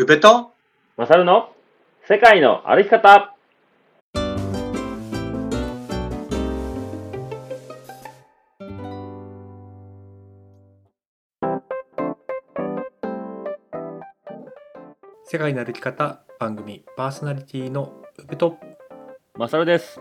[0.00, 0.52] 宇部と
[0.96, 1.50] マサルの？
[2.06, 3.34] 世界の歩き方。
[15.24, 18.56] 世界の歩き方番組パーソナリティの宇部と
[19.34, 20.00] マサルです。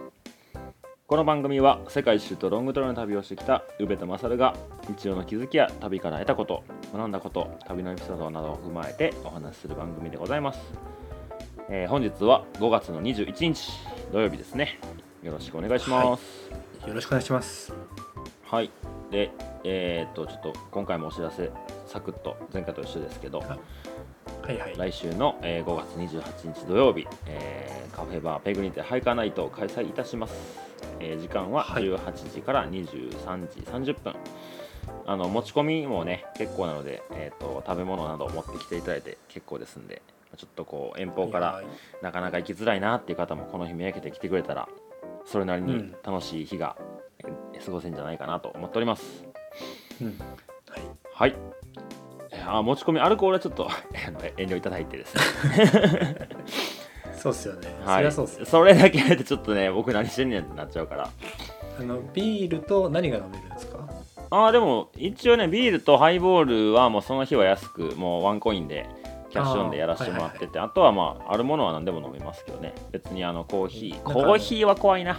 [1.07, 4.55] この番組は世界一周とロングトレの旅をしてきた宇部とマサルが
[4.87, 6.63] 日常の気づきや旅から得たこと
[6.97, 10.59] 学んだこと旅のエピソードなどを踏まえてお話しする番組でございます、
[11.69, 13.71] えー本日は5月の21日
[14.11, 14.79] 土曜日ですね。
[15.21, 16.87] よろしくお願いします。
[16.87, 17.71] よろしくお願いします。
[18.45, 18.71] はい、
[19.11, 19.29] で
[19.63, 21.51] えーっとちょっと今回もお知らせ
[21.85, 23.57] サクッと前回と一緒ですけどは
[24.49, 24.75] いはい。
[24.75, 30.66] 来週の、えー5月28日土曜日、えーカフェバーペグにてハイカーナイトを開催いたします、
[30.99, 31.83] えー時間ははい。
[31.83, 33.59] 18時から23時
[33.93, 34.13] 30分、
[35.05, 40.01] あの持ち込みもね結構なので、えー、と食べ物などを持ってきていただいて結構ですんで
[40.37, 41.65] ちょっとこう遠方からはい
[42.01, 44.67] なかなか行きづらいなっていう方もこの日めがけて来てくれたら
[45.25, 45.95] それなりにうん。
[46.05, 46.75] 楽しい日が、
[47.19, 49.25] えー過ごせんじゃないかなと思っております。
[49.99, 50.07] うん。
[50.19, 50.81] はい。
[51.13, 51.35] はい。
[52.31, 53.67] えーあ持ち込みアルコールはちょっと
[54.37, 56.27] 遠慮いただいてですね
[57.27, 58.45] そうっすよね、そはい、りゃそうっすよ。
[58.45, 61.09] それだけやってちょっとね僕何してんねんってなっちゃうから。
[61.79, 63.79] あのビールと何が飲めるんですか？
[64.29, 68.89] ああでも一応ねビールとハイボールはもうその日は安くもうワンコインで
[69.29, 72.73] キャッシュオンでやらせてもらっててあ,、とはまああるものは何でも飲みますけどね。
[72.91, 74.03] 別にあのコーヒー。
[74.03, 75.17] コーヒーは怖いな。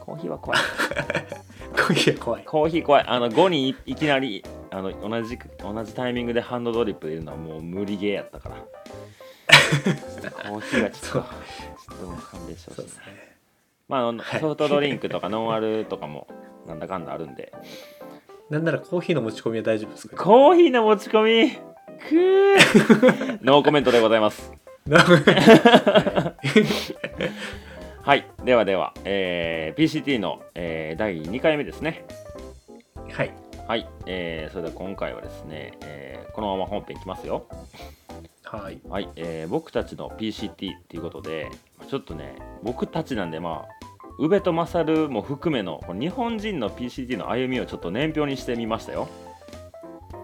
[0.00, 0.60] コーヒーは怖い。
[1.74, 2.44] コーヒー怖い。
[2.44, 3.04] コーヒー怖い。
[3.06, 8.56] あの5にいいきなりあの同じ同じタイミングでハンドドリップ入れるのはもう無理ゲーやったから
[10.48, 13.02] コーヒーはちょっとちょっともう勘弁してほしいですね。
[13.88, 16.26] まあソフトドリンクとかノンアルとかも
[16.66, 17.52] なんだかんだあるんで。
[18.50, 21.56] なんならコーヒーの持ち込みは大丈夫ですかコーヒーの持ち込み？
[21.56, 23.38] くー。
[23.44, 24.52] ノーコメントでございます。
[28.02, 28.26] はい。
[28.44, 32.04] ではでは、えー PCT の、えー第2回目ですね。
[33.10, 33.32] はい。
[33.66, 37.46] はい、えーそれでは今回はですね、えーこのまま本編いきますよ
[38.56, 38.80] はい。
[38.88, 41.50] はい、えー僕たちの PCT っていうことで
[41.88, 43.84] ちょっとね僕たちなんでまあ
[44.18, 49.08] 宇部と勝も含めの日本人の PCT の歩みをちょっと年表にしてみましたよ。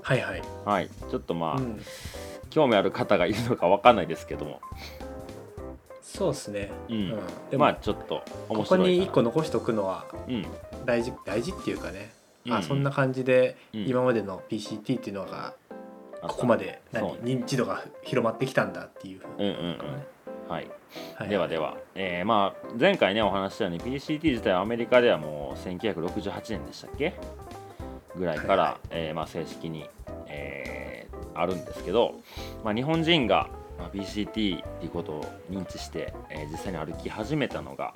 [0.03, 1.81] はいはい、はいちょっとまあ、うん、
[2.51, 4.61] 興味ある方がいるのかわかんないですけども。
[6.03, 6.71] そうですね。
[6.89, 7.09] うん。
[7.51, 10.47] でも、まあちょっと面ここ白いに1個残しておくのはうん。
[10.85, 12.13] 大事大事っていうかね、
[12.47, 12.53] うん。
[12.53, 13.87] あそんな感じでうん。
[13.87, 15.55] 今までの PCT っていうのが
[16.23, 20.51] ここまで何認知度が広まってきたんだっていうふうにうんうんうん。
[20.51, 20.69] はい、
[21.17, 21.29] はい。
[21.29, 27.15] ではでは、えーまあ前回ねお話ししたように PCT 自体はアメリカではもう1968年でしたっけ？
[28.17, 28.79] ぐらいから、はいはい。
[29.09, 29.89] えーまあ、正式に、
[30.27, 31.01] えー
[31.33, 32.17] あるんですけど、
[32.65, 33.49] まあ、日本人が、
[33.79, 34.31] まあ、PCT っ
[34.81, 37.95] ていうことを認知して、えー実際に歩き始めたのが、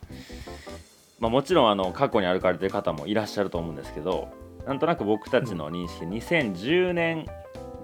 [1.18, 4.28] まあ、もちろんあの過去に歩かれてる方もいらっしゃると思うんですけど
[4.66, 7.26] なんとなく僕たちの認識、2010年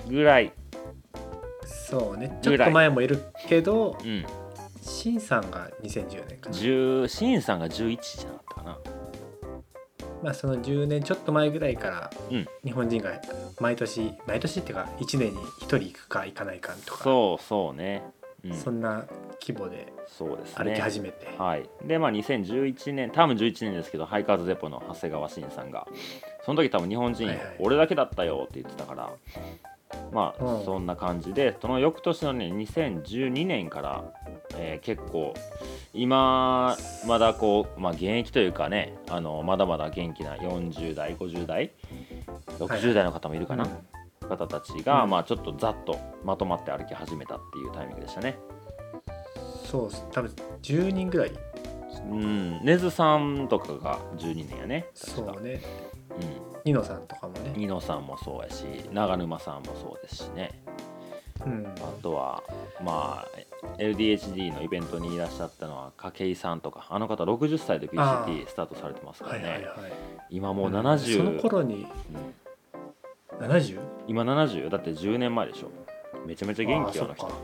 [0.08, 0.52] ぐらい、
[1.64, 2.38] そうね。
[2.42, 4.24] ちょっと前もいるけどうん、
[4.80, 6.56] シンさんが2010年かな。
[6.56, 8.78] 10シンさんが11じゃなかったかな。
[10.22, 12.46] まあその10年ちょっと前ぐらいからうん。
[12.62, 13.10] 日本人が
[13.58, 18.02] 毎年毎年っていうか1年に1人行くか行かないかとかそうそうね、
[18.44, 19.06] うん、そんな
[19.40, 20.64] 規模でそうですね。
[20.64, 25.88] 歩き始めて、はい、でまあ2011年多分11年ですけどハイカーズデポの長谷川慎さんが
[26.44, 27.46] その時多分日本人、はいはい。
[27.58, 29.10] 俺だけだったよって言ってたから
[30.12, 30.64] まあ、うん。
[30.64, 34.04] そんな感じでその翌年のね2012年から、
[34.56, 35.34] えー結構
[35.92, 41.72] 今まだこう、まあ、現役というかねあのまだまだ元気な40代50代
[42.58, 43.70] 60代の方もいるかな、うん
[44.30, 45.10] 方たちが、うん。
[45.10, 48.38] まあちょっとざっとまとまって歩き始めたっていうタイミングでしたね。
[49.64, 50.06] そうっす。
[50.12, 51.32] 多分10人ぐらい。
[52.10, 55.32] うん、根津さんとかが12年やね確か。
[55.34, 55.60] そうね。
[56.10, 60.50] うん、ニノさんとかもね、ニノさんもそうやし長沼さんもそうですしね。
[61.46, 62.42] うん、あとは
[62.84, 63.28] まあ
[63.78, 69.92] LDHD のイベントにいらっしゃったのは筧さんとかあの方60歳であ PCT スタートされてますからね、はいはいはい。
[70.28, 70.74] 今もううん。
[70.74, 71.86] 70、その頃に
[73.40, 73.46] うん。
[73.46, 73.78] 70?
[74.06, 75.70] 今70だって10年前でしょ。
[76.26, 77.26] めちゃめちゃ元気よあの人。
[77.26, 77.34] あーそっか。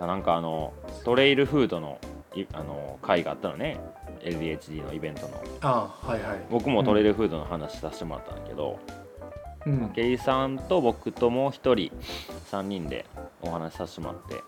[0.00, 0.06] うん。
[0.06, 0.74] なんかあの
[1.04, 2.15] トレイルフードのい
[2.52, 3.78] あの会があったのね。
[4.20, 5.42] LDHD のイベントの。
[5.62, 6.46] ああはいはい。
[6.50, 8.78] 僕もトレイルフードの話させてもらったんだけど、
[9.66, 9.92] うん。
[9.94, 11.92] 武井さんと僕ともう一人
[12.50, 13.06] 3人で
[13.42, 14.44] お話しさせてもらって。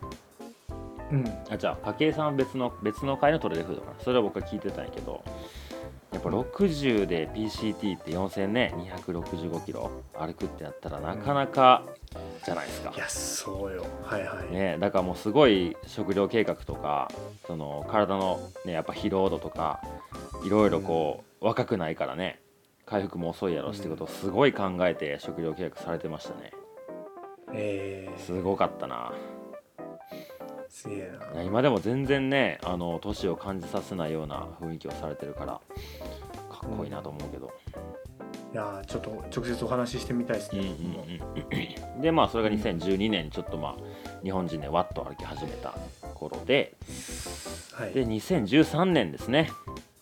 [1.13, 1.25] うん。
[1.51, 3.97] あじゃあ武井さんは別の別の会のトレイルフードかな。
[4.01, 5.23] それは僕は聞いてたんやけど
[6.13, 8.75] やっぱ60で PCT って4000ね
[9.07, 11.85] 265キロ歩くってなったらなかなか
[12.45, 12.93] じゃないですか。
[12.97, 13.85] い、やそうよ。
[14.03, 17.11] はいはい、ね、だからもうすごい食料計画とか
[17.47, 19.83] その体の、ね、やっぱ疲労度とか
[20.45, 22.41] いろいろこう、若くないからね
[22.87, 26.53] 回復も遅いやろしってことをすごい考えて食料計画されてましたね。
[27.53, 29.13] えー、すごかったな
[30.79, 35.61] すげえいや今でも全然ねあの年を感じさせないような雰囲気をされてるから
[36.49, 37.53] かっこいいなと思うけど、
[38.53, 41.21] いやーちょっと直接お話ししてみたいですうんね、
[41.51, 43.75] うんうん、でまあそれが2012年にちょっとまあ
[44.23, 45.75] 日本人でワッと歩き始めた
[46.15, 46.75] 頃で
[47.73, 47.93] はい。
[47.93, 49.51] で2013年ですね。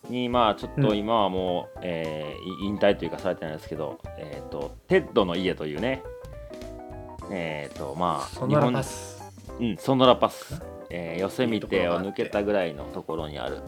[0.09, 6.03] にまあちょっと今はもう、えーい引退というかされてないですけど、えー、とテッドの家というね
[7.31, 9.16] えっ、とまあソノラパス
[9.59, 13.61] うん、ソノラパス、えー、ヨセミテを抜けたぐらいのところにある。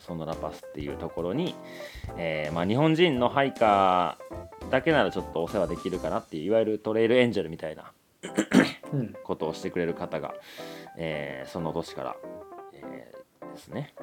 [0.00, 1.56] ソノラパスっていうところに、
[2.16, 7.92] えーまあ、日本人のハイカーだけならちょっとお世話できるかなっていういわゆるトレイルエンジェルみたいな
[8.92, 9.14] うん。
[9.24, 10.34] ことをしてくれる方が、
[10.96, 12.16] えーその年から、
[12.74, 13.94] えーですね、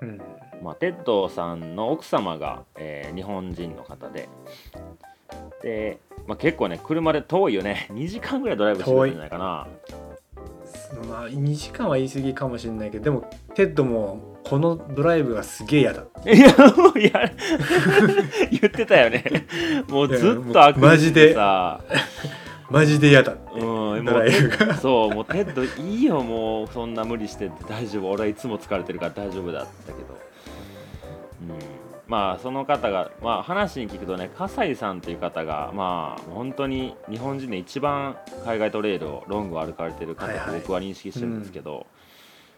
[0.00, 0.20] うん。
[0.62, 4.28] まあ、テッドさんの奥様が、えー日本人の方で。
[5.62, 7.88] で、まあ、結構ね車で遠いよね。
[7.92, 9.66] 2時間ぐらいドライブしてくれたんじゃないかな
[11.08, 16.04] まあ2時間は言い過ぎかもしれないけどでもテッドもこのドライブがすげえ嫌だ。
[16.26, 17.32] いやもういや
[18.50, 19.24] 言ってたよね。
[19.88, 21.32] もうずっと悪マジで。
[21.32, 21.80] さ。
[22.70, 23.32] マジで嫌だ。
[23.32, 24.74] ってうんもドライブが。
[24.74, 27.50] うそうもうテッドいいよもうそんな無理して。
[27.68, 28.10] 大丈夫。
[28.10, 30.18] 俺はいつも疲れてるから大丈夫だったけど、
[31.40, 31.58] うん、
[32.06, 41.86] まあその方が、まあ、話に聞くとね笠井さんという方がまあ本当に日本人で一番海外トレイルをロングを歩かれてる方と僕は認識してるんですけど、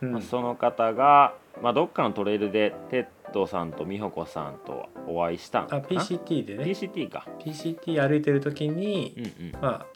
[0.02, 0.12] うん。
[0.12, 6.64] まあ、その方が、まあ、どっかのトレイルでテッドさんと美穂子さんとお会いしたんかあな PCT でね。
[6.64, 7.26] PCT か。
[7.40, 9.52] PCT 歩いてる時に、うんうん。
[9.60, 9.86] まあ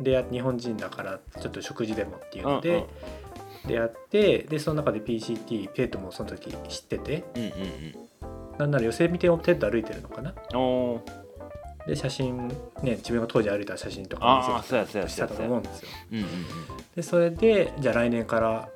[0.00, 2.86] 出会っ日本人だからちょっと食事でもっていうのでうんうん。
[3.68, 7.24] 出会ってでその中で PCT ペットもその時知ってて。
[7.34, 8.09] うんうん
[8.60, 10.34] なんならヨセミテをテッド歩いてるのかな？
[11.86, 12.46] で写真
[12.82, 15.08] ね自分が当時歩いた写真とかああそうや見そうや。
[15.08, 15.88] せたと思うんですよ。
[16.12, 16.26] うんうん
[16.94, 18.68] でそれでじゃあ来年から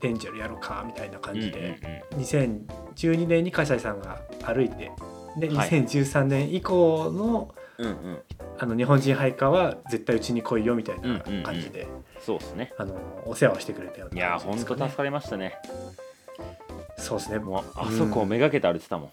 [0.00, 4.90] デンジェルやろうかみたいな感うんうんじで、2012年に笠井さんが歩いて
[5.36, 5.68] ではい。
[5.68, 7.92] 2013年以降の,、うんうん。
[7.92, 8.18] うん
[8.58, 11.42] あの日本人ハイカーは絶対うちに来いよみたいなうんうんうん。
[11.42, 11.86] 感じで、
[12.20, 12.72] そうですね。
[12.78, 12.94] あの
[13.26, 15.58] お世話をしてくれたよういな感じやーほんとですかね助かりましたね。
[16.96, 17.38] そうですね。
[17.38, 19.10] もうあそこをめがけて歩いてたもん、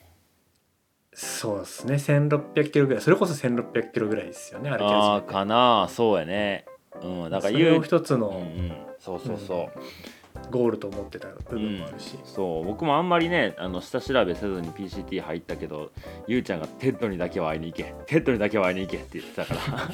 [1.15, 1.95] そうですね。
[1.95, 3.01] 1600キロぐらい。
[3.03, 4.69] それこそ1600キロぐらいですよね。
[4.69, 5.87] 歩きああ始めてかな。
[5.89, 6.65] そうやね。
[7.01, 7.23] うん。
[7.29, 12.65] だからそれをううん一つのうんそうそうそう、ゴールと思ってた部分もあるし、そう。
[12.65, 15.91] 僕もあんまりねあの下調べせずに PCT 入ったけど
[16.27, 17.93] ゆうちゃんがテッドにだけは会いに行け。
[18.05, 19.89] テッドにだけは会いに行けって言ってたから。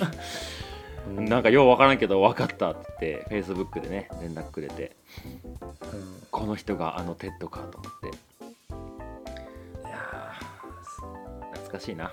[1.18, 1.26] うん。
[1.26, 4.96] なんかようわからんけど分かったって言って Facebook でね連絡くれて。
[5.94, 6.24] うん。
[6.32, 8.18] この人があのテッドかと思って
[11.70, 12.06] 懐かしいな。
[12.06, 12.10] ー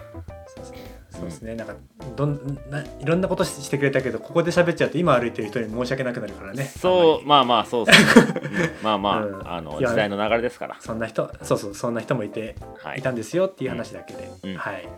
[0.47, 0.97] そうですね。
[1.11, 1.75] そうですね、なんか
[2.15, 6.65] どんないろんなことししてくれたけどここで喋っちゃうと今歩いてる人に申し訳なくなるからね。
[6.65, 8.49] そうまあまあそうそう、う
[8.83, 9.49] んまあまあ、うん。
[9.49, 10.77] あの時代の流れですから。
[10.79, 12.99] そんな人そうそうそんな人もいて、はい。
[12.99, 14.57] い、たんですよっていう話だけで、うん。
[14.57, 14.89] はい。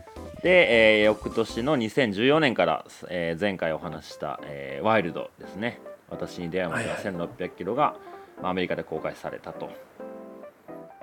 [0.43, 5.81] で、えー翌年の2014年から、えー前回お話しした、えーワイルドですね。
[6.11, 7.95] 私に出会うまでははい1600キロが、
[8.43, 9.71] まあアメリカで公開されたと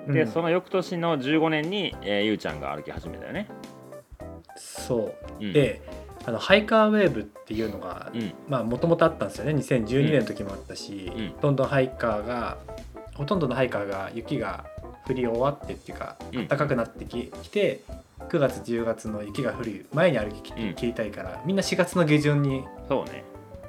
[0.07, 0.27] で、うん。
[0.31, 3.49] その翌年の15年に、えーゆうちゃんが歩き始めたよね。
[4.55, 5.43] そう。
[5.43, 5.53] うん。
[5.53, 5.81] で
[6.27, 8.11] あのハイカーウェーブっていうのが
[8.49, 9.53] もともとあったんですよね。
[9.53, 11.33] 2012年の時もあったし、うん。
[11.39, 12.57] どんどんハイカーが
[13.13, 14.65] ほとんどのハイカーが雪が
[15.07, 16.47] 降り終わってっていうかうん。
[16.47, 17.81] 暖かくなってき,、きて
[18.29, 20.73] 9月10月の雪が降る前に歩きうん。
[20.73, 22.63] 切りたいから、みんな4月の下旬に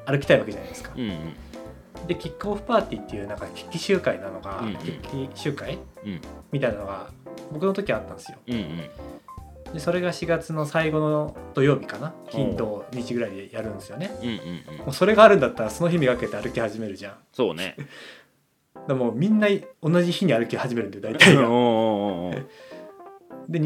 [0.07, 0.93] 歩きたいわけじゃないですか。
[0.95, 1.35] うんうん
[2.07, 4.77] でキックオフパーティーっていうなんか決起集会なのが、うんうん。
[5.35, 5.79] 集会？
[6.05, 6.21] うん。
[6.53, 7.11] みたいなのが
[7.53, 8.39] 僕の時あったんですよ。
[8.47, 8.91] うんうん。
[9.75, 12.15] でそれが4月の最後の土曜日かな？
[12.31, 14.17] 金土日ぐらいでやるんですよね。
[14.23, 14.85] うんうんうん。
[14.85, 17.15] もうそれがあるんだったらその日めがけて歩き始めるじゃん。
[17.33, 17.77] そうね。
[18.87, 19.49] でもうみんな
[19.83, 21.43] 同じ日に歩き始めるんで大体が。
[23.49, 23.59] で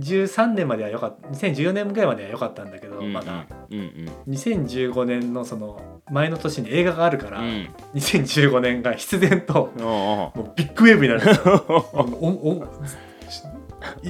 [0.00, 3.12] 2013年まではよかった2014年ぐらいまでは良かったんだけど、うんうん。
[3.12, 3.46] まだ。
[3.70, 4.32] うんうん。
[4.32, 7.68] 2015年のその前の年に映画があるから、うん。
[7.94, 11.22] 2015年が必然ともうビッグウェーブになる。
[11.22, 11.58] んですよ。
[11.58, 12.68] ーおお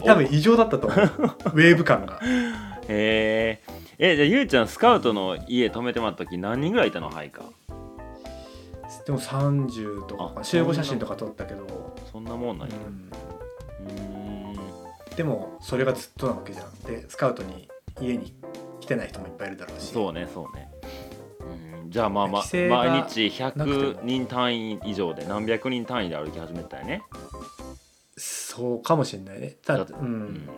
[0.04, 2.20] 多分異常だったと思うウェーブ感が
[2.88, 3.60] へ
[3.98, 13.10] ええじゃあゆうちゃんスカウトの家泊めてもらった時何人ぐらいいたのハイでも30とかあ集合写真とか撮ったけど、そんなもんなんやうん
[15.18, 16.72] でもそれがずっとなわけじゃん。
[16.86, 17.68] でスカウトに
[18.00, 18.36] 家に
[18.78, 19.92] 来てない人もいっぱいいるだろうし。
[19.92, 20.70] そうねそうね、
[21.82, 23.66] うん、じゃあまあまあ毎日なくても。
[23.66, 27.02] 100人単位以上で何百人単位で歩き始めたよね。
[28.16, 29.56] そうかもしれないね。
[29.66, 30.22] ただだ、う、うん。
[30.26, 30.50] ん。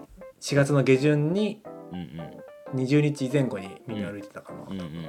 [0.42, 5.04] 4月の下旬にうん20日前後にみんな歩いてたかな、うんうんうんうん。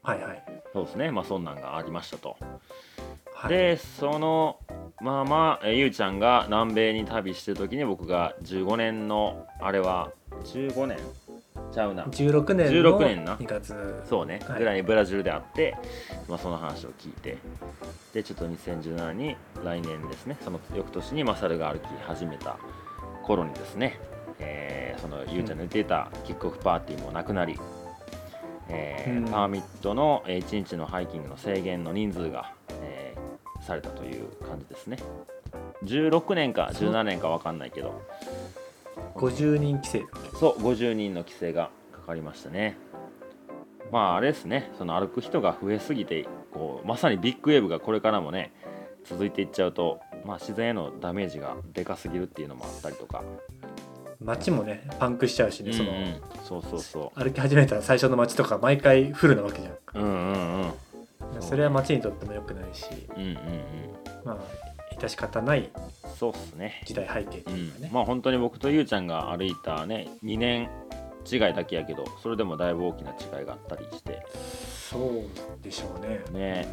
[0.00, 1.10] はいはい、そうですね。
[1.10, 2.36] まあそんなんがありましたと、
[3.34, 4.60] はい、でその
[5.00, 10.12] まあまあえゆうちゃんが南米に旅してる時に僕が15年のあれは
[10.44, 10.98] 15年？
[11.72, 12.04] ちゃうな。
[12.04, 14.04] 16年16の年な？2月。
[14.08, 14.58] そうね、はい。
[14.58, 15.76] ぐらいにブラジルで会って、
[16.28, 17.36] まあ、その話を聞いて。
[18.12, 20.36] でちょっと2017に来年ですね。
[20.42, 22.56] その翌年にマサルが歩き始めた
[23.24, 23.98] 頃にですね、
[24.38, 27.58] えーそのゆうちゃんの言っていたキックオフパーティーもなくなり、
[28.68, 29.24] えーうん。
[29.28, 32.53] パーミットの1日のハイキングの制限の人数が、えー
[33.64, 34.98] されたという感じですね。
[35.84, 36.90] 16年かそう。
[36.90, 38.02] 17年か分かんないけど。
[39.14, 40.04] 50人規制
[40.38, 42.76] そう50人の規制がかかりましたね。
[43.90, 44.70] まああれですね。
[44.78, 48.52] その歩く人が増えすぎてこうまさにビッグウェーブがこれからもね
[49.04, 53.22] 続いていっちゃうと、まあ、自然へのダメージがでかすぎるっていうのもあったりとか、
[54.22, 56.20] 街もねパンクしちゃうしね、そのうんうん。
[56.44, 59.72] そうそうそ歩き始めた最初の街とか毎回フルなわけじゃん。
[59.72, 60.72] ううんうんうん
[61.40, 62.86] それは街にとっても良くないし
[63.16, 63.36] うんうんうん。
[64.24, 64.36] まあ
[64.98, 65.70] 致し方ない
[66.18, 66.82] そうっすね。
[66.84, 67.92] 時代背景ってういうかね、ん。
[67.92, 70.68] まあ本当に僕とゆうちゃんが歩いたね2年
[71.30, 74.22] 違いだけやけどそれでもだいぶ大きな違いがあったりして。
[74.94, 76.20] そうでしょうね。
[76.32, 76.68] ね、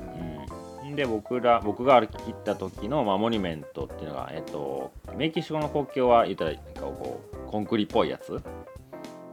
[0.83, 8.41] うん、で僕ら僕が歩き切った時の、まあ、モニュメントっていうのが、えっと、メキシコの国境は言ったらなんかこうコンクリっぽいやつ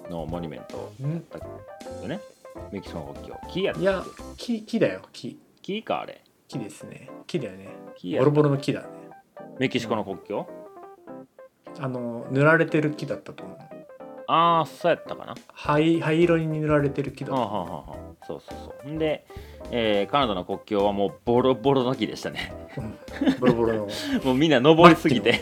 [0.09, 2.21] のモニュメントうんだよね
[2.73, 4.05] メキシコの国境木やったっいや
[4.37, 5.39] け木木だよ木。
[5.63, 6.23] 木かあれ。
[6.49, 7.09] 木ですね。
[7.27, 7.69] 木だよね。
[7.97, 8.87] 木やボロボロの木だね。
[9.59, 10.47] メキシコの国境、
[11.81, 13.59] あの塗られてる木だったと思う。
[14.31, 15.35] ああそうやったかな。
[15.53, 17.41] 灰灰色に塗られてる木だった。
[17.41, 17.93] はあはあ
[18.27, 18.89] そうそうそう。
[18.89, 19.27] んで、
[19.71, 22.53] えーカナダの国境はもうボロボロの木でしたね。
[22.77, 23.35] うん。
[23.41, 23.89] ボロボロの、
[24.25, 25.41] もうみんな登りすぎて。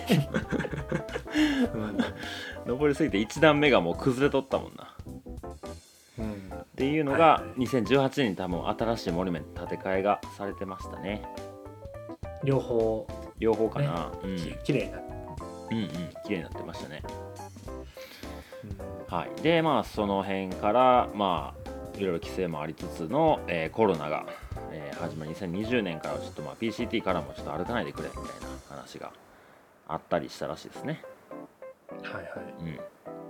[1.75, 1.99] うん
[2.67, 4.85] 登りすぎて1段目がもう崩れとったもんな。
[4.85, 4.86] うん
[6.76, 7.42] っていうのがはい。
[7.42, 11.23] はい2018年に多分新しいモニュメント建て替えがされてましたね。
[12.45, 13.06] 両方。
[13.38, 15.14] 両方かな、き綺麗になって、
[15.71, 15.85] うんうん。
[15.85, 15.90] うん
[16.26, 17.02] 綺麗になってましたね。
[19.09, 19.14] うん。
[19.14, 19.42] はい。
[19.42, 24.26] でまあその辺からまあいろいろ規制もありつつの、えーコロナが、
[24.71, 28.30] えー始まり2020年からはちょっとまあ PCT からもちょっと歩かないでくれみたいな
[28.68, 29.12] 話が
[29.88, 31.02] あったりしたらしいですね。
[32.02, 32.25] はいはい。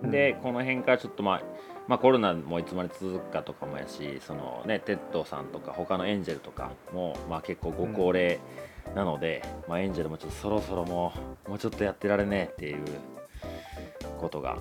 [0.02, 0.10] うん。
[0.10, 1.42] でこの辺からちょっとまあ
[1.88, 8.38] まあコロナもいつまで続くかとかもやしそのねテッドさんとか他のエンジェルとかもまあ結構ご高齢
[8.95, 11.12] なので、まあエンジェルもちょっとそろそろも
[11.47, 12.85] うもうちょっとやってられねえっていう
[14.19, 14.59] ことが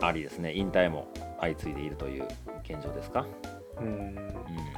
[0.00, 0.52] ありですね。
[0.54, 1.08] 引退も
[1.40, 2.28] 相次いでいるという
[2.64, 3.26] 現状ですか、
[3.80, 3.86] うん。
[3.86, 4.16] うん、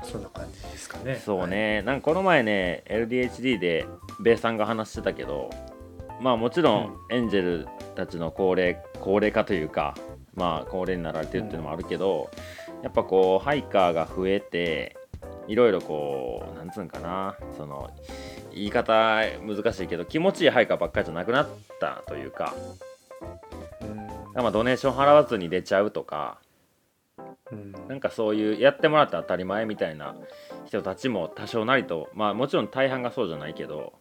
[0.02, 1.16] そんな感じですかね。
[1.16, 3.86] そうね、なんかこの前ね LDHD で
[4.20, 5.50] ベイさんが話してたけど
[6.20, 6.96] まあもちろん。
[7.10, 9.94] エンジェルたちの高齢高齢化というか
[10.36, 12.30] まあ高齢になられてるっていうのもあるけど、
[12.82, 14.96] やっぱこうハイカーが増えて
[15.46, 17.90] いろいろこうなんつうんかなその
[18.52, 21.48] 言い方難しいけど気持ちいいハイカーばっかりじゃなくなっ
[21.80, 22.54] たというか
[23.82, 24.42] うん。
[24.42, 26.38] まあドネーション払わずに出ちゃうとか
[27.52, 27.72] うん。
[27.88, 30.14] なんかそういうやってもらって当たり前みたいな
[30.66, 33.94] 人たちも多少なりとまあもちろん大半がそうじゃないけど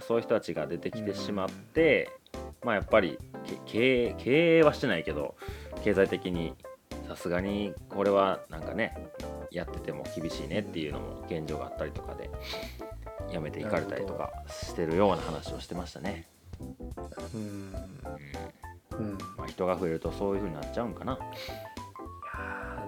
[0.00, 2.10] そういう人たちが出てきてしまって、
[2.62, 3.18] まあやっぱり
[3.66, 5.34] け経営はしてないけど
[5.82, 6.54] 経済的に
[7.08, 8.94] さすがにこれはなんかね
[9.50, 12.30] やってても厳しいねっていうのも現状があったりとかで
[13.32, 16.28] やめていかれたりとかしてるような話をしてましたね。
[16.60, 17.38] うん。
[17.38, 17.74] うん。
[18.98, 19.18] うん。
[19.36, 21.18] まあ、人が増えるとそういう風になっちゃうんかな。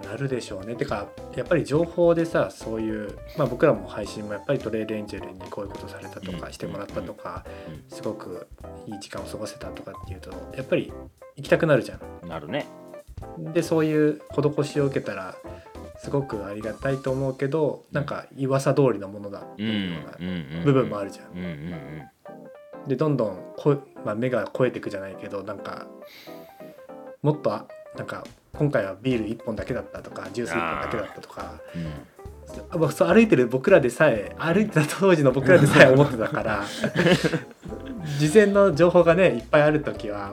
[0.04, 0.74] なるでしょうね。
[0.74, 1.06] てか
[1.36, 6.38] やっぱり情報でさそういう、まあ、僕らも配信もやっぱりトレイルエンジェルにこういうことされたとうん。
[6.40, 7.84] かしてもらったとかうん。
[7.88, 8.46] すごく
[8.86, 10.92] いい時間を過ごせたとかっていうとやっぱり
[11.36, 12.66] 行きたくなるじゃなるね。
[13.38, 13.52] ん。
[13.52, 15.34] でそういう施しを受けたら
[15.98, 19.68] すごくありがたいと思うけどなんか噂通りのものだってうん。
[19.68, 22.08] いうような部分もあるじゃん。
[22.88, 25.86] でどんどんこ、まあ、目が超えていくじゃないけどなんか
[27.22, 27.66] もっとあ
[27.96, 31.52] なんか今回はビール1本だけだったとかジュース1本だけだったとか。
[31.74, 32.92] うん。
[32.92, 36.62] そう歩いてる僕らでさえ歩いてた当時の僕らでさえ思ってたから
[38.18, 40.32] 事前の情報がねいっぱいある時は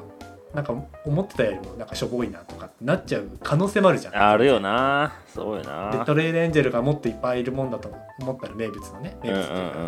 [0.53, 0.73] なんか
[1.05, 4.15] 思ってたよりもなんかしょぼいなとかってなっちゃう可能性もあるじゃん。
[4.17, 5.13] あるよな。
[5.33, 9.79] そうよでなトレイルエンジェルがもっといっぱいいるもんだと思ったら名物のね名うんうん物っていうか、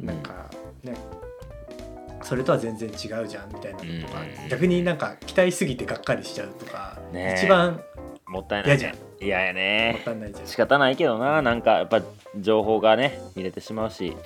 [0.00, 0.06] うん。
[0.06, 0.32] なんか
[0.84, 0.94] ね
[2.22, 2.96] それとは全然違う
[3.26, 7.42] じゃんみたいなのとか、うん逆になんか期待しすぎてがっかりしちゃうとか、ねえ。
[7.42, 7.82] 一番
[8.26, 8.94] もったいない嫌じゃん。
[9.20, 10.46] 嫌やもっねたいないじゃん。
[10.46, 11.42] 仕方ないけどな。
[11.42, 12.02] なんかやっぱ
[12.38, 14.16] 情報がね見れてしまうし。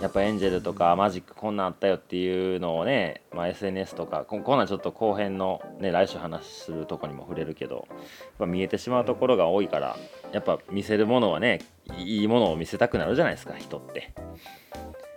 [0.00, 8.06] やっぱエンジェルとかマジックこんなんあったよっていうのをね、まあ、SNS とかここんなんちょっと後編の、ね、来週話するとこにも触れるけどやっ
[8.38, 9.96] ぱ見えてしまうところが多いから
[10.32, 11.60] やっぱ見せるものはね
[11.98, 14.12] いいものを見せたくなるじゃないですか人って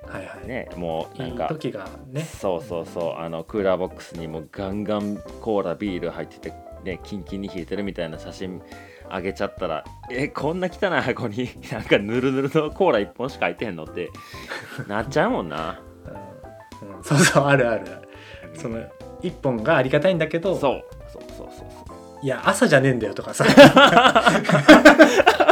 [0.08, 2.24] はいはい、ねもうないんかい時がね。
[2.24, 8.62] そうそうそうあのクーラーボックスにもガンガンコーラビール入っててねキンキンに冷えてるみたいな写真
[9.10, 14.10] あげちゃったらえこんな汚い箱に なんかぬるぬるのコーラ1本しか入ってへんのって
[14.88, 15.80] なっちゃうもんな。
[16.84, 16.98] うん。
[16.98, 17.04] うん。
[17.04, 17.86] そうそうあるある。
[18.54, 18.82] その
[19.22, 21.76] 一本がありがたいんだけどそうそうそうそう。
[22.26, 23.46] いや朝じゃねえんだよとかさ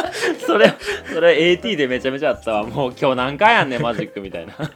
[0.53, 0.73] それ
[1.13, 2.63] それ AT でめちゃめちゃあったわ。
[2.63, 4.53] もう今日何回やんねん マジックみたいな。
[4.53, 4.69] だか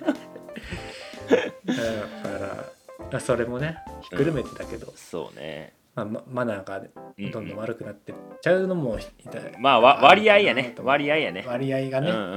[3.12, 5.74] らそれもねひっくるめてだけど、そうね。
[5.96, 6.82] まあ、ママナーが
[7.18, 9.42] うんどんどん悪くなってっちゃうのも痛い。
[9.60, 10.76] まあわ割合やね。
[10.82, 11.46] 割合やね。
[11.48, 12.24] 割合がね、うんうん。
[12.24, 12.36] う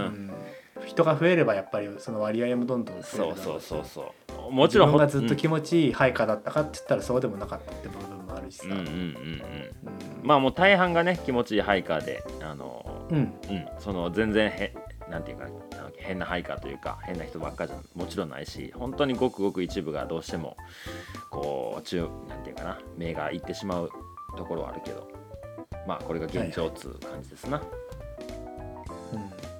[0.84, 0.86] ん。
[0.86, 4.52] 人が増えればやっぱりその割合もどんどん増えるだろそうそうそうそう。
[4.52, 5.36] もちろん自分がずっとうん。
[5.36, 8.92] 気持ちいい配下だったかって言ったらそうでもなかったって部分もあるしさ、うんうんうんうん。
[8.92, 9.70] うん
[10.22, 13.16] まあもう大半がね気持ちいいハイカーであのうん。
[13.18, 13.34] うん。
[13.78, 14.74] その全然へ
[15.10, 15.48] なんていうか
[15.96, 20.56] 変なハイカーというか変な人ばっかじゃもちろんないし本当にごくごく一部がどうしても
[21.30, 23.90] こう中なんていうかな目がいってしまう
[24.36, 25.20] ところはあるけど。
[25.86, 27.60] まあこれが現状っつう感じですな、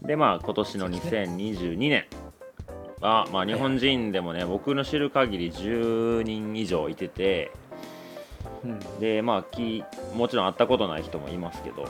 [0.01, 0.07] うん。
[0.07, 2.05] でまあ今年の2022年
[3.01, 7.51] はまあ日本人でもね僕の知る限り10人以上いてて
[8.65, 8.79] うん。
[9.01, 9.83] でまあき
[10.15, 11.89] もちろん会ったことない人もいますけど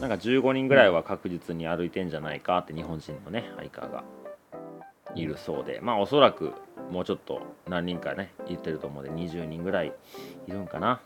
[0.00, 4.04] なんか15人ぐらいは確実に歩いてんじゃないかって日本人のねハイカーが。
[5.14, 5.80] いるそうで。
[5.82, 6.52] まあおそらく
[6.90, 9.92] もうちょっと何人かね言ってると思うんで20人ぐらい
[10.46, 11.00] いるんかな。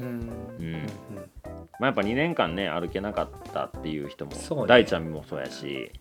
[0.00, 0.06] うん。
[0.58, 0.86] うん。
[1.78, 4.66] まあやっぱ2年間ね歩けなかったっていう人もそうね。
[4.66, 5.92] 大ちゃんもそうやし。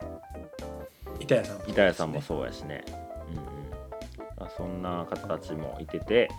[1.20, 2.84] 板谷さんも板谷さんもそうやしね。
[3.32, 3.44] うんうん。
[4.38, 6.30] まあそんな方たちもいてて、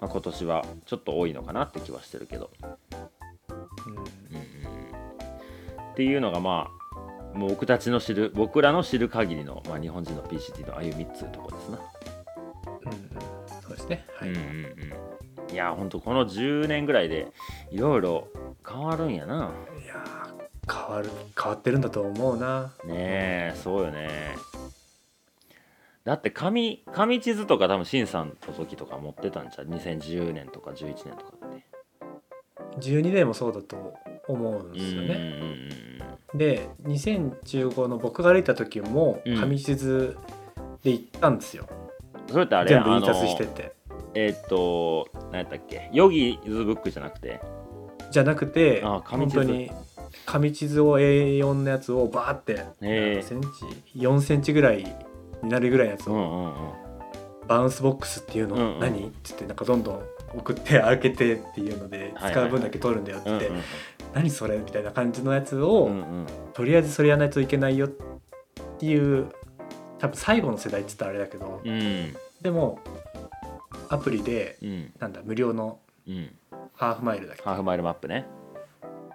[0.00, 2.50] まあ、今年はちょっと多いのかなって気はしてるけど。
[3.86, 4.17] うん
[5.98, 6.70] っていうのがま
[7.34, 11.80] あもう僕たちの知る僕らの知る限りの、まあ、日本人の PCT の歩みっつうとこですな、
[12.82, 13.00] うんうん。
[13.60, 14.06] そうですね。
[14.14, 14.42] はい、うんうん
[15.48, 15.52] うん。
[15.52, 17.32] いやほんとこの10年ぐらいで
[17.72, 18.28] いろいろ
[18.64, 19.50] 変わるんやな。
[19.82, 22.72] いやー変わる変わってるんだと思うな。
[22.84, 24.36] ねえそうよね。
[26.04, 31.66] だって紙紙地図とか多分しんさんの時とか持ってたんちゃう？2010年とか11年とかって。
[32.78, 33.94] 12年もそうだと
[34.28, 35.32] 思うんですよね、
[36.34, 39.36] で2015の僕が歩いた時もうん。
[39.40, 40.16] 紙地図
[40.84, 41.78] で行ったんですよ、うん
[42.30, 43.72] それってあれ全部印刷してて。
[44.14, 45.88] えーっと何やったっけ？
[45.94, 47.40] ヨギズブックじゃなくて？
[48.10, 49.70] じゃなくて本当に
[50.26, 53.48] 紙地図を A4 のやつをバーって何センチ
[53.96, 54.84] 4センチぐらい
[55.42, 56.52] になるぐらいのやつを、うんうんうん。
[57.46, 58.80] バウンスボックスっていうの、うんうん。
[58.80, 58.98] 何？
[58.98, 60.02] って言ってなんかどんどん
[60.36, 63.56] 送って開けてっていうのではい使う分だけ取るんだよってうん言って、
[64.14, 66.26] 何それみたいな感じのやつを、うんうん。
[66.54, 67.90] とりあえずそれやらないといけないよっ
[68.78, 69.28] ていう
[69.98, 72.16] 多分最後の世代って言ったらあれだけど、うん。
[72.40, 72.80] でも
[73.88, 74.92] アプリでうん。
[74.98, 76.30] なんだ無料のうん。
[76.74, 77.42] ハーフマイルだっけ？
[77.42, 78.26] ハーフマイルマップね。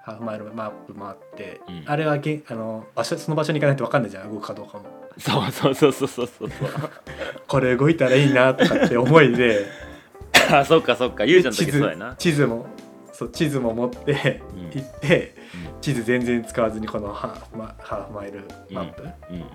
[0.04, 1.84] ハーフマイルマップもあって、うん。
[1.86, 4.86] あれはげあの場所その場所に行かないと分かんないじゃん動くかどうかも。
[5.18, 6.50] そうそうそうそうそうそう。
[7.48, 9.66] これ動いたらいいなとかって思いで。
[10.52, 11.24] あそっかそっか。
[11.24, 12.16] ゆうちゃんの地そうやな。
[12.18, 12.66] 地図も
[13.13, 14.71] そう地図も持ってうん。
[14.71, 15.36] 行って、
[15.82, 19.45] 地図全然使わずにこのハーフマハーフマイルマップうんうん。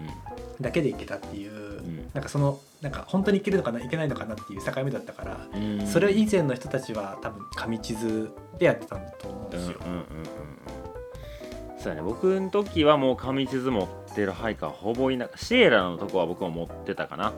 [0.61, 2.11] だけで行けたっていう、ん。
[2.15, 5.87] なんかそのなんか本当に行けるのかないけないのかなっていう境目だったから、うん。
[5.87, 9.81] それ以前の人たちは多分紙地図でやってたんだと思うんうんうんうんですよ。
[9.85, 11.79] うん。
[11.81, 12.03] そうやね。
[12.03, 17.33] 僕の時はもう紙地図持ってるハイカーほぼいなシエラのとこは僕も持ってたかな。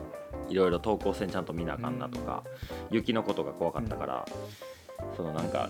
[0.49, 2.43] いろいろ投稿線ちゃんと見なあかんなとか、
[2.89, 4.25] 雪のことが怖かったから、
[5.15, 5.69] そのなんか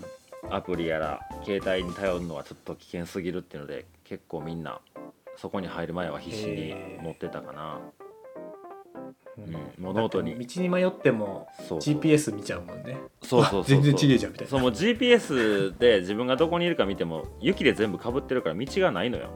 [0.50, 4.80] アプリやら携帯に頼るのはちょっと危険すぎるっていうので結構みんな
[5.38, 8.02] そこに入る前は必死に持ってたかな、うんうん
[9.80, 10.38] もうノートに。
[10.38, 12.98] 道に迷っても GPS 見ちゃうもんね。
[13.24, 14.52] そうそう 全然違えじゃんみたいな。
[14.52, 19.30] そうもう GPS で自分がどこにいるか見ても雪で全部かぶってるから道がないのよ。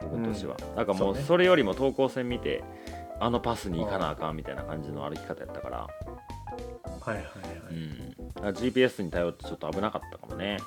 [0.00, 2.62] 僕としては、だからもうそれよりも等高線見て
[3.20, 5.88] あのパスに行かなあかんみたいな感じの歩き方やったから,、
[7.04, 7.28] はいはいは
[7.70, 8.48] い。
[8.48, 10.58] うん、GPS に頼ってちょっと危なかったかもね、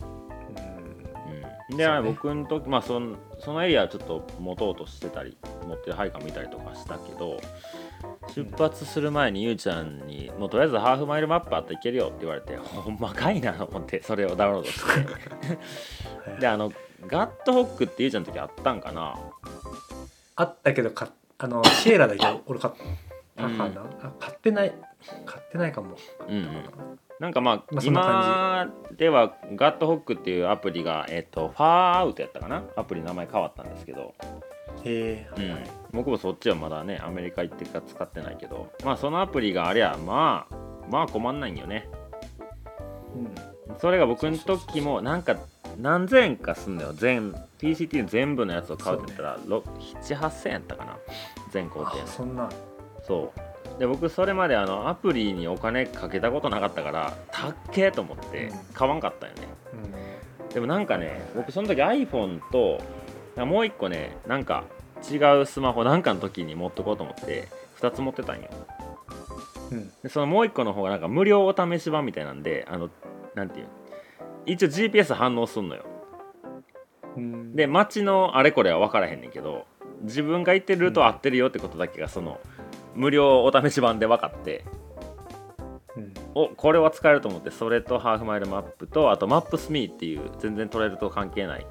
[0.00, 1.72] うん。
[1.72, 2.00] うん、で、ね。
[2.02, 7.40] 僕の時まあそのそのエリアはちょっと持とうとしてたり持ってるハイカー見たりとかしたけど
[8.34, 14.80] 出発する前にゆうちゃんに「もうとりあえずハーフマイルマップあったらいけるよ」って言われてほんまかいなと思ってそれをダウンロードし
[16.36, 16.40] て。
[16.40, 16.72] であの
[17.06, 19.18] Guthook ってゆうちゃんの時あったんかな？
[20.36, 22.70] あったけどかあのシエラだけ俺買
[23.48, 24.72] ったかな、あ買ってない。
[25.24, 25.96] 買ってないかも。
[26.28, 26.46] うんうん。
[27.18, 27.28] な。
[27.28, 32.64] んかまあ、まあ今では Guthook っていうアプリが、えっと、ファーアウトやったかな？
[32.76, 34.14] アプリの名前変わったんですけど、
[34.84, 38.72] へえ、うん、僕もそっちはまだねアメリカ行ってから使ってないけど。
[38.84, 40.54] まあそのアプリがありゃまあ
[40.90, 41.88] まあ困んないんよね。
[43.14, 43.34] うん。
[43.78, 45.36] それが僕の時もなんか
[45.78, 46.92] 何千円かすんのよ。
[46.92, 50.98] 全 PCT の全部のやつを買うって言ったら、78000円やったかな？
[51.50, 52.04] 全工程の。
[52.04, 52.48] あそんな
[53.10, 53.32] そ
[53.76, 53.80] う。
[53.80, 58.58] で僕それまであのアプリにお金かけたことなかったからたっけーと思ってうん。
[58.72, 59.40] 買わんかったよね、
[59.72, 60.54] うん。
[60.54, 62.80] でもなんかね僕その時 iPhone と
[63.44, 64.64] もう一個ねなんか
[65.10, 67.48] 違うスマホなんかの時に持っとこうと思って
[67.80, 68.48] 2つ持ってたんよ。
[69.72, 69.90] うん。
[70.02, 72.90] でそのもう一個の方がなんか無料お試し版みたいなんであの
[73.34, 73.66] なんていう
[74.46, 75.84] 一応 GPS 反応すんのよ。
[77.16, 77.56] うん。
[77.56, 79.66] で街のあれこれは分からへんねんけど
[80.02, 82.38] 自分が行ってるルート合ってるよってことだけがその
[83.00, 84.64] 無料お試し版で分かって。
[85.96, 86.14] うん。
[86.34, 91.66] おこれは使えると思ってそれとハーフマイルマップとあとマップスミーっていう全然トレイルと関係ない。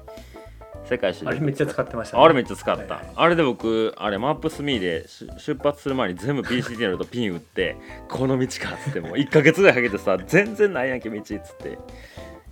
[0.84, 2.22] 世界史あれめっちゃ使ってましたね。
[2.24, 3.14] あれめっちゃ使った、はいはい。
[3.14, 7.76] あれで僕あれマップスミーでし出発する前に全部 PCT のルートピン打って
[8.08, 11.78] この道かっつってもう1ヶ月ぐらいかけてさ全然ないやんけ道っつって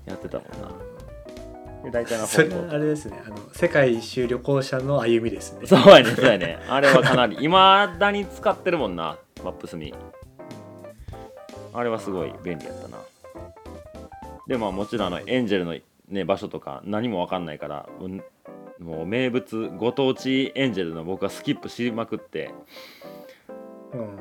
[0.07, 0.69] やってたもんな。
[0.69, 0.98] で
[1.93, 3.23] 大体のそ方向れあれですね。
[3.25, 5.67] あの世界一周旅行者の歩みですね。
[5.67, 6.59] そうやねそうやね。
[6.69, 7.43] あれはかなり。
[7.43, 9.95] いまだに使ってるもんなマップスミ。
[11.73, 12.99] あれはすごい便利やったな。
[14.47, 15.77] でまあもちろんあのエンジェルの、
[16.09, 18.25] ね、場所とか何も分かんないからうん
[18.81, 22.51] もう名物ご当地エンジェルの僕はスキップしまくって
[23.93, 24.19] うん。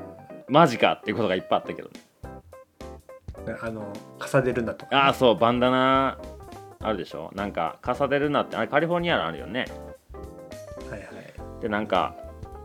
[0.50, 1.89] マジかっていうことがいっぱいあったけど。
[1.89, 6.17] ねあの重ねるなとかああそうバンダナ
[6.79, 7.31] あるでしょ？
[7.35, 9.65] なんかカサデルナってあれカリフォルニアのあるよね。
[10.89, 11.61] はいはい。
[11.61, 12.15] でなんか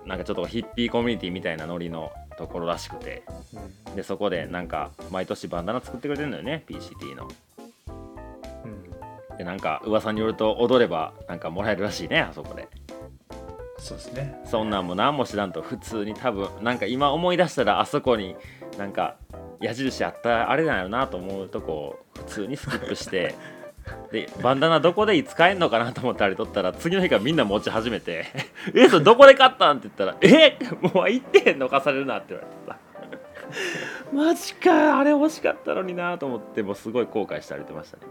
[0.05, 3.23] なんかちょっとヒッピーコミュニティみたいなノリのところらしくて。
[3.87, 3.97] うん。
[3.97, 7.29] でそこでなんか毎年バンダナ作ってくれてるのよね PCT の。
[8.65, 9.37] うん。
[9.39, 12.69] でなんか噂によると踊ればなんかもらえるらしいねあそこで。
[13.79, 14.41] そうですね。
[14.45, 18.37] そんなんも何も知らんと普通に多分なんか今思い出したらあそこに
[18.79, 19.17] なんか
[19.61, 23.35] 矢印あったあれなんやろなと思うとこ普通にスキップして
[24.13, 28.27] でバンダナどこでいつ買えんのかなと思ってあれ取ったら次の日からみんな持ち始めて
[28.77, 32.77] 「えそれどこで買ったん?」って言ったら「えもう行ってへんのかされるな」って言われてさ
[34.13, 38.03] マジかあれ欲しかったのになと思ってもうすごい後悔してあげてましたね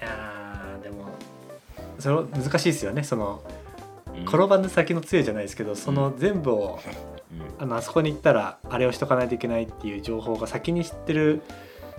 [0.00, 1.06] いやーでも。
[1.98, 3.02] それ難しいですよね。
[3.02, 3.42] その
[4.14, 4.22] うん。
[4.22, 6.78] 転ばぬ先の杖じゃないですけどその全部を
[7.32, 7.62] うん。
[7.64, 11.42] あのあそこに行ったらあれをしとかないといけないっていう情報が先に知ってる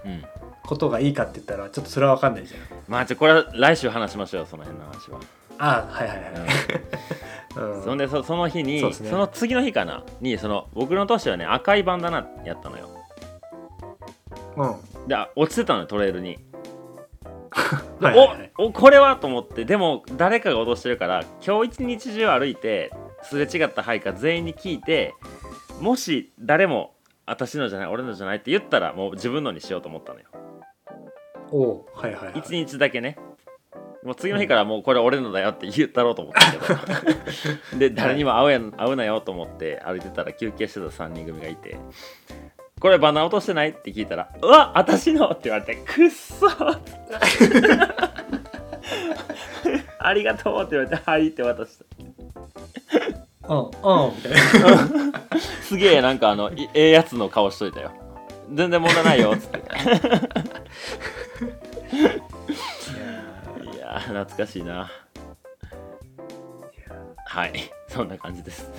[0.06, 0.24] うん
[0.66, 2.62] ことがいいかって言ったらちょっとそれは分かんないじゃん。
[2.88, 5.20] まあじゃあこれは来週話しましょうその辺の話は、
[5.58, 7.84] あはいはいはい、うん。
[7.84, 9.12] そんでそその日にそ,、ね。
[9.12, 12.90] の次の日かなにその僕の年はね赤いバンダナやったのよ。
[14.58, 15.08] うん。
[15.08, 16.38] であ落ちてたのよトレイルに、
[18.00, 18.52] ではいはいはい。
[18.58, 22.92] おおこれはと思ってでも誰かが落としてるから今日一日中歩いて
[23.24, 25.14] すれ違った配下全員に聞いて
[25.82, 26.94] もし誰も
[27.26, 30.26] 私のじゃない俺のじゃないって言ったらもう自分のにしようと思ったのよ
[31.52, 32.34] おうはいはいはい。
[32.34, 33.18] 1日だけね。
[34.04, 36.66] もう次の日からもうこれ俺のだよって言ったろうと思ったけど。
[37.78, 41.78] で誰にも会うやん会うなよと思って歩いてたら休憩してた3人組がいて
[42.80, 46.48] 「これバナー落としてない?」って聞いたら「うわ私の!」って言われて「くっそ!」
[50.02, 51.86] ありがとうって言われて「はい」って渡した。
[53.50, 53.72] うんうん
[54.16, 54.40] みたいな。
[55.64, 57.92] すげえなんかあのいええやつの顔しといたよ。
[58.54, 59.62] 全然問題ないよっつって
[64.20, 64.92] 懐かしいな。
[67.26, 67.54] はい。
[67.88, 68.70] そんな感じです。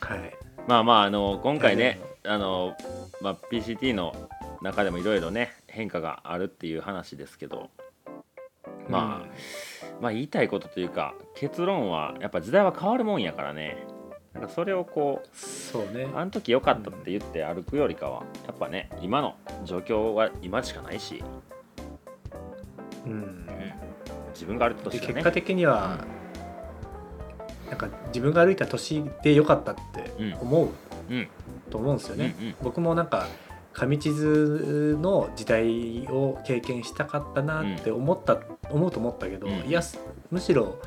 [0.00, 0.36] はい。
[0.66, 2.76] まあまああの今回ねあの、
[3.20, 4.28] まあ、PCT の
[4.60, 7.70] 中でもいろいろね変化があるっていう話ですけど。
[8.88, 9.26] まあ、
[10.00, 13.86] まあ言いたいことというか結論はやっぱ時代は変わるもんやからね。
[14.34, 16.08] なんかそれをこうそうね。
[16.16, 21.22] あの時良かったって言って歩くよりかはやっぱね今の状況は今しかないし。
[23.06, 23.42] うん
[24.32, 25.14] 自分が歩いたで年はね。
[25.14, 25.98] 結果的には
[27.68, 30.68] なんか自分が歩いた年で良かったって思う
[31.10, 31.28] うん。
[31.70, 32.54] と思うんですよね、うんうん。
[32.62, 33.26] 僕もなんか
[33.72, 38.38] 紙地図の時代を経験したかったなって思った、
[38.70, 39.54] 思うと思ったけど、うん。
[39.66, 39.98] いやす
[40.30, 40.78] むしろ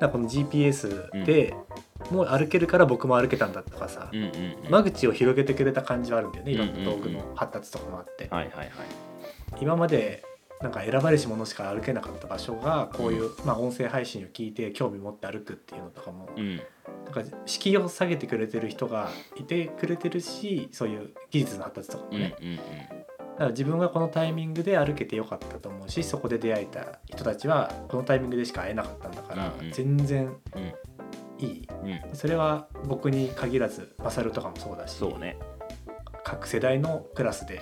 [0.00, 1.54] なこの GPS で
[2.10, 4.26] も歩けるから僕も歩けたんだとかさ、うんうん
[4.66, 4.70] うん。
[4.70, 6.52] 間口を広げてくれた感じはあるんだよね。
[6.52, 6.80] いろんうんうん。
[6.80, 8.68] うんな道具の発達とかもあって、はいはいはい。
[9.60, 10.22] 今まで
[10.60, 16.56] なんか選ばれし者しか歩けなかった場所がこういう、まあ、音声配信を聞いて興味持って歩くっていうのとかも、うん。
[17.04, 29.72] なんか敷居を下げてくれてる人がいてくれてるしそういう技術の発達とかもうんうんね、だから自分がこのタイミングで歩けてよかったと思うしそこで出会えた人たちはこのタイミングでしか会えなかったんだから、うんうん。
[29.72, 31.44] 全然うん。
[31.44, 31.68] いい。
[31.82, 31.90] うん。
[31.90, 35.38] うんそれは僕に限らずマサルとかもそうだしそうね。
[36.24, 37.60] 各世代のクラスで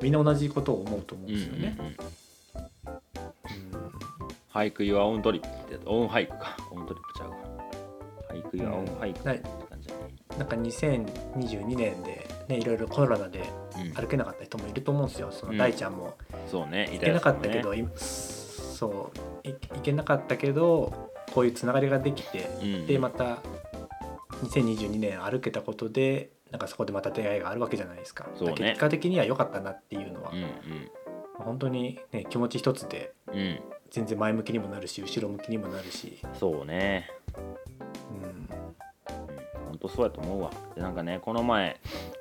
[0.00, 1.76] みんな同じことを思うと思うんうんですよね。
[1.78, 2.21] うんうんうん
[4.52, 6.56] 俳句ユアオントリップってオン俳句か。
[6.70, 7.36] オントリップちゃうわ。
[9.00, 10.00] 俳って感じだね。
[10.38, 13.40] なんか2022年で、ね、いろいろコロナで
[13.76, 13.92] うん。
[13.94, 15.30] 歩けなかった人もいると思うんですよ。
[15.32, 15.58] そのうん。
[15.58, 16.16] 大ちゃんも。
[16.50, 16.88] そうね。
[16.92, 19.10] 行けなかったけど、い今そ
[19.44, 22.86] うい行けなかったけどこういうつながりができて、うん。
[22.86, 23.38] でまた
[24.42, 28.28] 2022年歩けたことでなんかそこでまた出会いがあるわけじゃないですか。
[28.34, 28.54] そうね。
[28.54, 30.44] 結果的には良かったなっていうのは、うん
[31.42, 33.60] 本当に、ね、気持ち一つでうんうん
[33.92, 37.10] 全然前向きにもなるし後ろ向きにもなるし、そうね。
[37.36, 38.48] うん、
[39.68, 40.50] 本当そうやと思うわ。
[40.74, 41.78] でなんかねこの前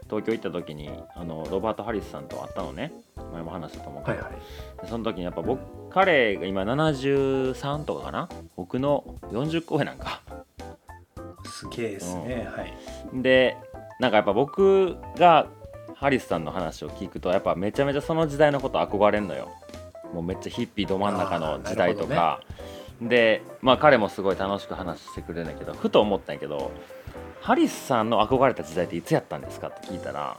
[0.10, 2.92] 東京行った時にあのロバート・ハリスさんと会ったのね。
[3.32, 4.82] 前も話したと思うけど、はいはい。
[4.82, 8.28] でその時にやっぱ僕彼が今73とかかな？
[8.58, 10.22] 僕の40個上なんか。
[11.46, 12.74] すげえですね、はい。
[13.14, 13.56] で
[14.02, 15.48] なんかやっぱ僕が
[15.96, 19.50] ハリスさんの話を聞くとやっぱめちゃめちゃその時代のこと憧れんのよ
[20.14, 22.42] もうめっちゃヒッピーど真ん中の時代とか、
[23.02, 26.72] でまあ彼もすごい楽しく話してくれるんだけどふと思ったんやけど
[27.42, 30.38] ハリスさんの憧れた時代っていつやったんですかって聞いたら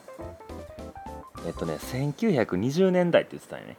[1.46, 3.76] えっとね1920年代って言ってたんよね。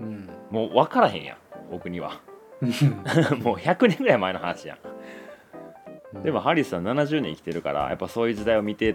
[0.00, 0.28] うん。
[0.50, 1.36] もう分からへんやん
[1.70, 2.20] 僕には。
[3.42, 6.22] もう100年ぐらい前の話やん。
[6.22, 8.94] でもハリスさん70年生きてるからやっぱそういう時代を見て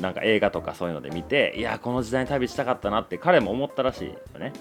[0.00, 4.52] なんか映画とかそういうので見ていやこの時代に旅したかったなって彼も思ったらしいよね。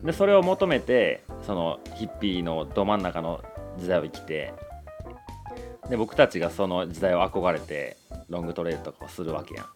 [0.00, 0.06] うん。
[0.06, 3.42] でそれを求めてそのヒッピーのど真ん中の
[3.78, 4.52] 時代を生きて
[5.88, 7.96] で僕たちがその時代を憧れて
[8.28, 9.66] ロングトレイルとかをするわけやん。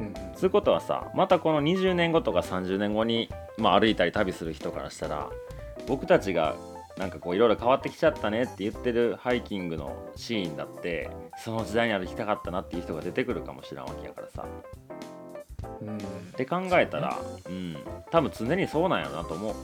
[0.00, 5.28] うんそういうことはさまたこの20年後とか30年後に、まあ、歩いたり旅する人からしたら
[5.86, 6.56] 僕たちが
[6.96, 11.10] なんかこういろいろ変わってきちゃったねって言ってるハイキングのシーンだって
[11.42, 14.44] その時代に歩きたかったなっていう人が出てくるかもしれんわけやからさ。
[15.80, 16.00] うんっ
[16.36, 17.76] て考えたらう、ん
[18.10, 19.54] 多分常にそうなんやろなと思う。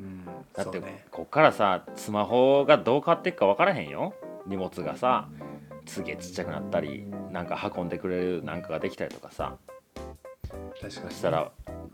[0.00, 0.24] うん。
[0.54, 4.14] だってこっからさスマホがどう変わっていくか分からへんよ。
[4.46, 5.28] 荷物がさ
[5.86, 9.56] すげえちっちゃくなったりなんか運んでくれるなんかができたりとかさ。
[10.80, 11.50] 確かにそしたら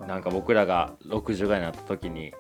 [0.07, 2.33] なんか僕らが60ぐらいになった時に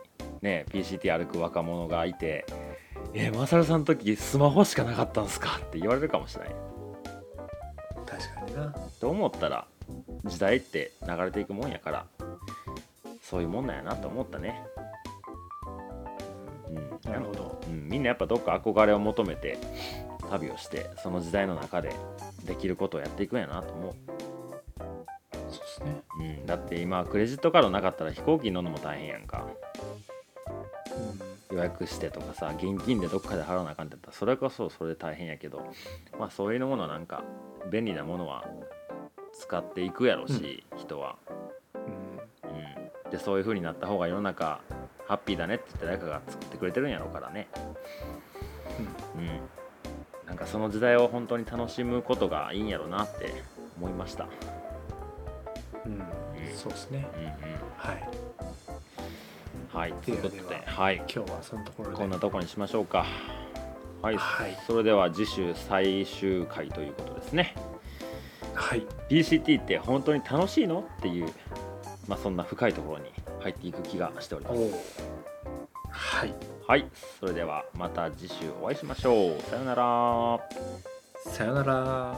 [0.44, 2.46] ね PCT 歩く若者がいて
[3.14, 6.54] 「えマサルさんの時スマホしかなかったんすか?」って言われるかもしれない。
[8.06, 8.74] 確かにな。
[9.00, 9.66] と思ったら
[10.24, 12.06] 時代って流れていくもんやから
[13.20, 14.62] そういうもんなんやなと思ったね。
[16.68, 17.10] うん。
[17.10, 17.60] なるほど。
[17.66, 19.58] うん、みんなやっぱどっか憧れを求めて
[20.30, 21.92] 旅をしてその時代の中で
[22.44, 23.94] できることをやっていくんやなと思
[25.48, 26.02] そうですね。
[26.18, 29.46] う、うん、だって今クレジットカードなかったら飛行機に乗るのも大変やんか
[31.54, 35.74] 予約してとかさ現金でどっかで払わなあかんってやったらそれこそそれで大変やけど
[36.18, 37.22] まあそういうものなんか
[37.70, 38.44] 便利なものは
[39.32, 41.16] 使っていくやろし、人は、
[41.74, 41.82] うん。
[41.82, 42.56] うん。
[43.06, 44.62] うん、でそういう風になった方が世の中
[45.08, 47.48] ハッピーだねって言って誰かが作ってくれてるんやろうからね。
[49.16, 49.40] うん。
[50.26, 53.44] なんかその時代を本当に楽しむことがいいんやろうなって
[53.76, 54.28] 思いました。
[55.84, 55.92] うん。
[55.92, 56.02] うん。
[56.54, 57.08] そうですね。
[57.16, 57.30] うんうん。
[57.76, 58.23] はい
[59.74, 60.96] はいということでではい。
[60.98, 61.96] 今日はそのところで。
[61.96, 63.04] こんなとこにしましょうか。
[64.00, 64.56] はい、はい。
[64.68, 67.56] それでは次週最終回ということですね。
[68.54, 68.86] はい。
[69.10, 70.84] PCT って本当に楽しいの？
[70.98, 71.32] っていう
[72.06, 73.10] まあそんな深いところに
[73.40, 75.02] 入っていく気がしております。
[75.90, 76.34] はい。
[76.68, 76.86] はい。
[77.18, 79.42] それではまた次週お会いしましょう。
[79.50, 80.40] さようなら。
[81.26, 82.14] さよなら